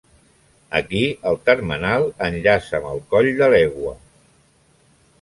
Aquí 0.79 1.01
el 1.33 1.37
termenal 1.51 2.07
enllaça 2.31 2.81
amb 2.83 2.91
el 2.95 3.05
Coll 3.15 3.33
de 3.43 3.55
l'Egua. 3.55 3.97